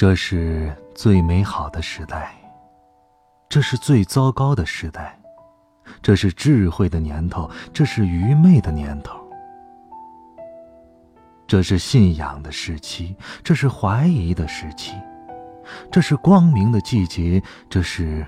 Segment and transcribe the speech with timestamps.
[0.00, 2.32] 这是最美好的时代，
[3.50, 5.14] 这是最糟糕的时代，
[6.00, 9.20] 这是智慧的年头，这是愚昧的年头，
[11.46, 14.94] 这是信仰的时期，这是怀疑的时期，
[15.92, 18.24] 这是光明的季节，这是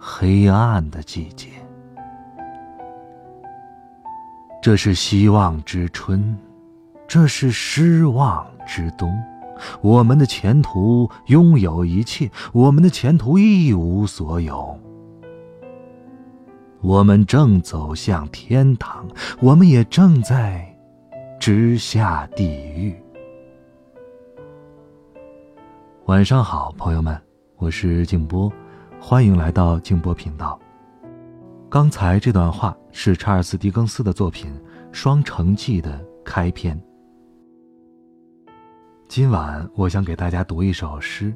[0.00, 1.50] 黑暗的季节，
[4.62, 6.34] 这是希望之春，
[7.06, 9.12] 这是失望之冬。
[9.80, 14.78] 我们的前途拥有一切，我们的前途一无所有。
[16.80, 19.06] 我们正走向天堂，
[19.40, 20.64] 我们也正在
[21.40, 22.94] 直下地狱。
[26.06, 27.20] 晚上好，朋友们，
[27.56, 28.50] 我是静波，
[29.00, 30.58] 欢迎来到静波频道。
[31.68, 34.50] 刚才这段话是查尔斯·狄更斯的作品
[34.90, 36.80] 《双城记》的开篇。
[39.08, 41.34] 今晚我想给大家读一首诗，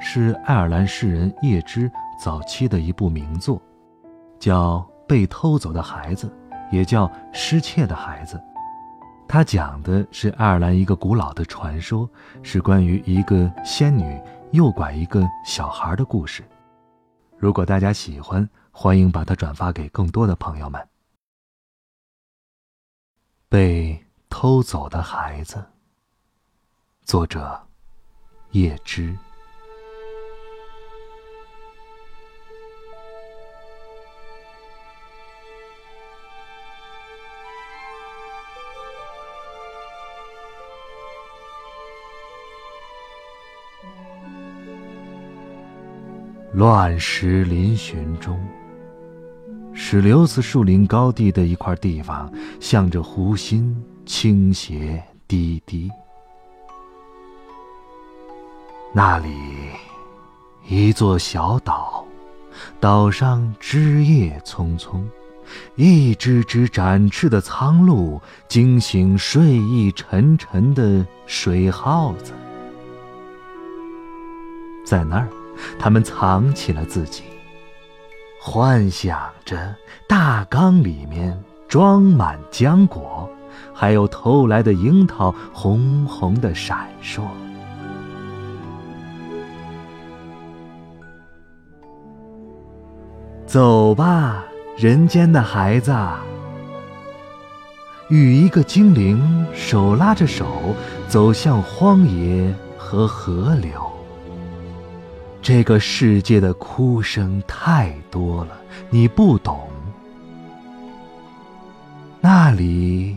[0.00, 3.60] 是爱尔兰诗人叶芝早期的一部名作，
[4.38, 6.28] 叫《被偷走的孩子》，
[6.72, 8.36] 也叫《失窃的孩子》。
[9.26, 12.08] 它讲的是爱尔兰一个古老的传说，
[12.44, 14.18] 是关于一个仙女
[14.52, 16.44] 诱拐一个小孩的故事。
[17.36, 20.80] 如果大家喜欢，欢迎把它转发给更多的朋友们。
[23.48, 25.64] 被偷走的孩子。
[27.08, 27.58] 作者：
[28.50, 29.16] 叶芝。
[46.52, 48.38] 乱石嶙峋中，
[49.72, 52.30] 石榴子树林高地的一块地方，
[52.60, 55.90] 向着湖心倾斜低低。
[58.92, 59.28] 那里，
[60.66, 62.04] 一座小岛，
[62.80, 65.06] 岛上枝叶葱葱，
[65.76, 68.18] 一只只展翅的苍鹭
[68.48, 72.32] 惊醒睡意沉沉的水耗子。
[74.84, 75.28] 在那儿，
[75.78, 77.22] 他们藏起了自己，
[78.40, 79.76] 幻想着
[80.08, 81.38] 大缸里面
[81.68, 83.28] 装满浆果，
[83.74, 87.22] 还有偷来的樱桃，红红的闪烁。
[93.48, 94.44] 走吧，
[94.76, 95.96] 人间的孩子，
[98.10, 100.74] 与一个精灵手拉着手，
[101.08, 103.70] 走向荒野和河流。
[105.40, 108.50] 这个世界的哭声太多了，
[108.90, 109.66] 你不懂。
[112.20, 113.16] 那里，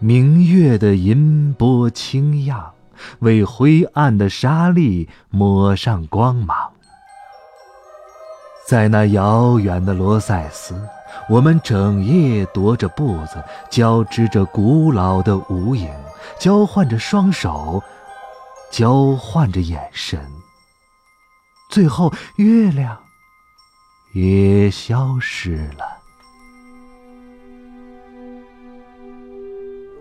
[0.00, 2.72] 明月的银波清漾，
[3.20, 6.71] 为灰暗的沙砾抹上光芒。
[8.72, 10.74] 在那遥远的罗塞斯，
[11.28, 13.34] 我们整夜踱着步子，
[13.68, 15.90] 交织着古老的舞影，
[16.38, 17.82] 交换着双手，
[18.70, 20.18] 交换着眼神。
[21.68, 22.96] 最后，月亮
[24.14, 25.84] 也消失了。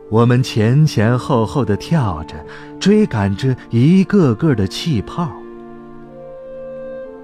[0.10, 2.38] 我们前前后后的跳着，
[2.80, 5.30] 追赶着一个个的气泡。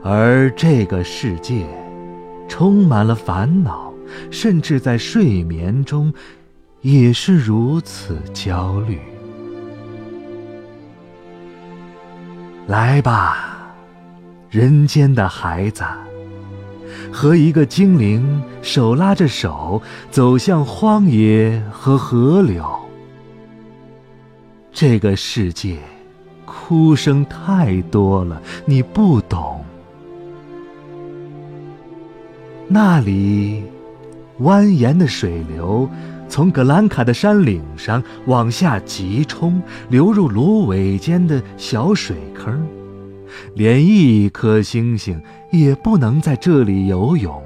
[0.10, 1.66] 而这个世界
[2.48, 3.92] 充满了烦恼，
[4.32, 6.14] 甚至在睡眠中
[6.80, 9.02] 也是如此焦虑。
[12.68, 13.68] 来吧，
[14.50, 15.84] 人间的孩子，
[17.12, 22.66] 和一个精灵手拉着手走向荒野和河流。
[24.72, 25.76] 这个世界
[26.46, 29.66] 哭声太多了，你不懂。
[32.70, 33.64] 那里，
[34.42, 35.90] 蜿蜒的水流
[36.28, 42.68] 从格兰卡的山岭上往下急冲，流入芦苇间的小水坑，
[43.54, 47.42] 连一颗星星也不能在这里游泳。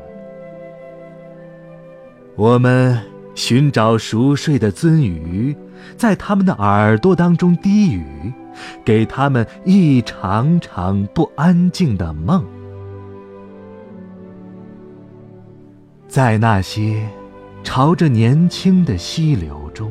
[2.35, 2.99] 我们
[3.35, 5.55] 寻找熟睡的鳟鱼，
[5.95, 8.33] 在它们的耳朵当中低语，
[8.83, 12.43] 给他们一场场不安静的梦。
[16.11, 17.07] 在那些
[17.63, 19.89] 朝着年轻的溪流中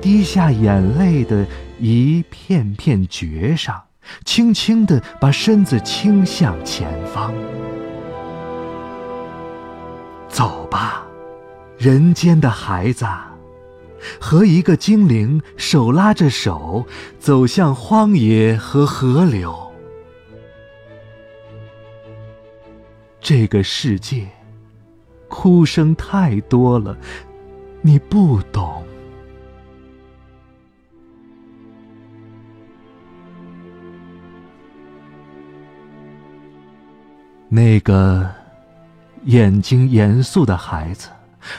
[0.00, 1.46] 滴下眼泪的
[1.78, 3.82] 一片片蕨上，
[4.24, 7.30] 轻轻地把身子倾向前方。
[10.30, 11.06] 走吧，
[11.76, 13.06] 人间的孩子。
[14.18, 16.86] 和一个精灵手拉着手，
[17.18, 19.54] 走向荒野和河流。
[23.20, 24.26] 这个世界，
[25.36, 26.96] 哭声太多了，
[27.82, 28.84] 你不懂。
[37.48, 38.30] 那个
[39.24, 41.08] 眼睛严肃的孩子，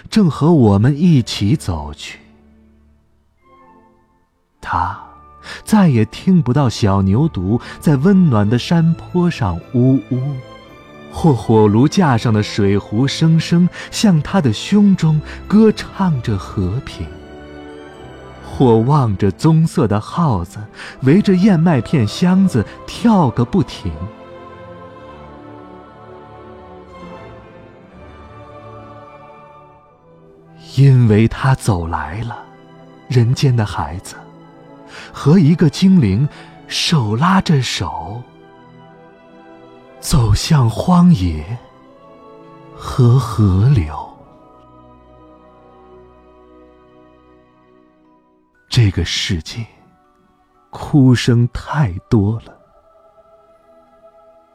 [0.10, 2.19] 正和我们一起走去。
[4.62, 4.98] 他
[5.66, 10.36] 再也听不到小牛犊在温暖的山坡上呜呜，
[11.18, 17.08] 或火炉架上的水壶声声向他的胸中歌唱着和平，
[18.46, 20.60] 或望着棕色的耗子
[21.04, 23.94] 围着燕麦片箱子跳个不停。
[30.76, 32.38] 因为他走来了，
[33.08, 34.16] 人间的孩子。
[35.14, 36.28] 和一个精灵
[36.68, 38.22] 手拉着手，
[40.07, 41.57] 走向荒野
[42.78, 44.07] 和河流。
[48.69, 49.66] 这个世界
[50.69, 52.56] 哭声太多了，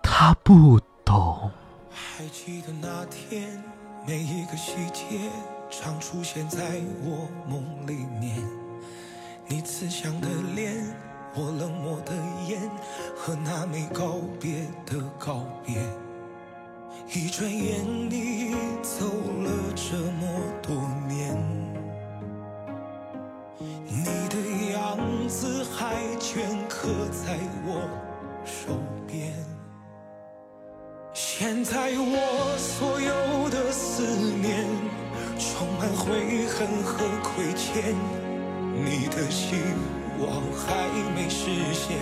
[0.01, 1.51] 他不懂。
[1.91, 3.61] 还记得那天，
[4.07, 5.29] 每一个细节
[5.69, 8.41] 常出现在我梦里面。
[9.49, 10.97] 你慈祥的脸，
[11.35, 12.13] 我冷漠的
[12.49, 12.61] 眼，
[13.17, 15.77] 和那没告别的告别。
[17.13, 20.27] 一转眼，你走了这么
[20.61, 20.75] 多
[21.09, 21.37] 年，
[23.87, 27.89] 你的样子还镌刻在我
[28.45, 28.75] 手
[29.07, 29.33] 边。
[31.13, 34.67] 现在我所有的思念，
[35.39, 37.95] 充满悔恨和亏欠。
[38.73, 39.59] 你的心
[40.21, 41.97] 望还没实现，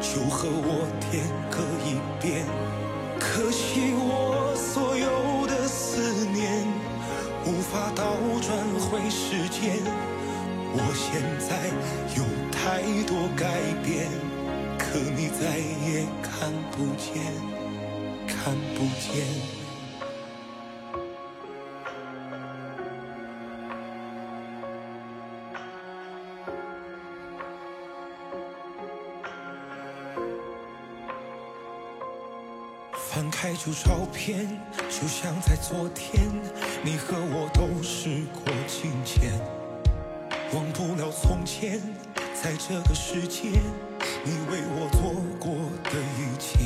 [0.00, 2.44] 就和我天各一边。
[3.18, 6.66] 可惜我所有的思念
[7.44, 8.48] 无法倒转
[8.80, 9.78] 回时间。
[10.70, 11.70] 我现在
[12.16, 14.08] 有太多改变，
[14.78, 17.24] 可你再也看不见，
[18.26, 19.57] 看不见。
[33.18, 34.46] 翻开旧照片，
[34.88, 36.22] 就像在昨天，
[36.84, 39.32] 你和我都时过境迁。
[40.54, 41.80] 忘不了从前，
[42.32, 43.48] 在这个世界，
[44.22, 45.10] 你为我做
[45.40, 46.60] 过的一切。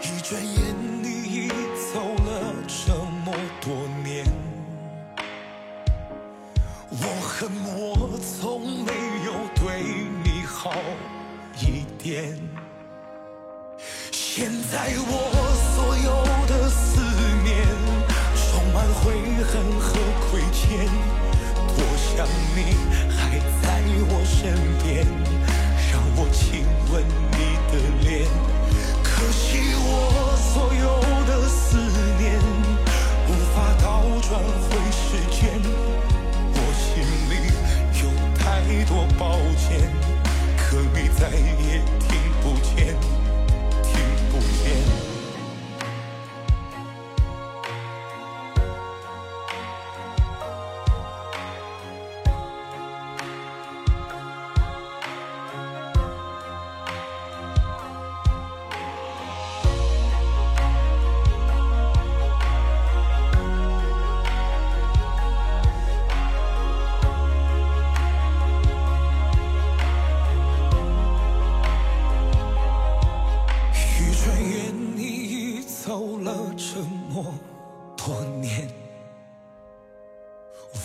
[0.00, 1.48] 一转眼，你已
[1.92, 4.24] 走了这么多年。
[6.88, 8.94] 我恨我从没
[9.26, 9.82] 有对
[10.24, 10.72] 你好
[11.60, 12.61] 一点。
[14.72, 15.12] 现在我
[15.76, 16.08] 所有
[16.48, 16.98] 的思
[17.44, 17.52] 念，
[18.34, 19.12] 充满悔
[19.44, 20.00] 恨和
[20.30, 20.81] 亏欠。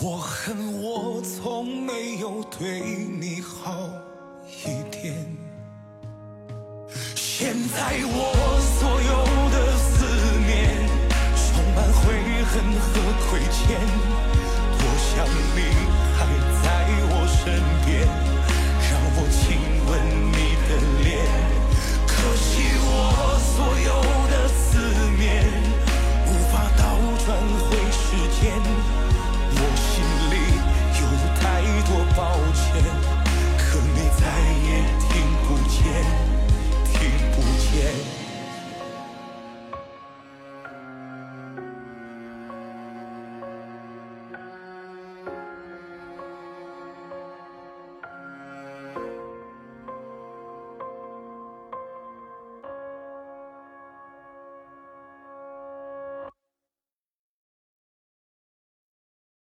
[0.00, 3.88] 我恨我从没有对你好
[4.64, 5.14] 一点。
[7.14, 8.16] 现在我
[8.78, 9.12] 所有
[9.54, 9.88] 的思
[10.46, 10.86] 念，
[11.34, 12.02] 充满悔
[12.44, 12.86] 恨和
[13.28, 13.58] 亏欠。
[14.78, 15.26] 多想